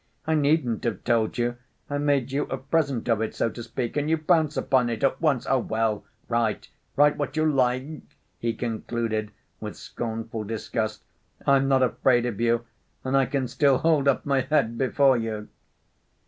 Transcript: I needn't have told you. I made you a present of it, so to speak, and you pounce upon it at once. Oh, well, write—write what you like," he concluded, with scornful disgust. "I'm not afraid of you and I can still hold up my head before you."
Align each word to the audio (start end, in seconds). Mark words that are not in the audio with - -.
I 0.25 0.33
needn't 0.33 0.83
have 0.85 1.03
told 1.03 1.37
you. 1.37 1.57
I 1.87 1.99
made 1.99 2.31
you 2.31 2.45
a 2.45 2.57
present 2.57 3.07
of 3.07 3.21
it, 3.21 3.35
so 3.35 3.51
to 3.51 3.61
speak, 3.61 3.95
and 3.95 4.09
you 4.09 4.17
pounce 4.17 4.57
upon 4.57 4.89
it 4.89 5.03
at 5.03 5.21
once. 5.21 5.45
Oh, 5.47 5.59
well, 5.59 6.03
write—write 6.27 7.17
what 7.17 7.37
you 7.37 7.45
like," 7.45 8.01
he 8.39 8.55
concluded, 8.55 9.31
with 9.59 9.77
scornful 9.77 10.43
disgust. 10.43 11.03
"I'm 11.45 11.67
not 11.67 11.83
afraid 11.83 12.25
of 12.25 12.41
you 12.41 12.65
and 13.03 13.15
I 13.15 13.27
can 13.27 13.47
still 13.47 13.77
hold 13.77 14.07
up 14.07 14.25
my 14.25 14.41
head 14.41 14.75
before 14.75 15.17
you." 15.17 15.49